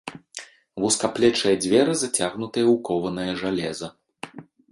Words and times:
Вузкаплечыя 0.83 1.55
дзверы 1.65 1.93
зацягнутыя 2.01 2.65
ў 2.73 2.75
кованае 2.89 3.31
жалеза. 3.45 3.87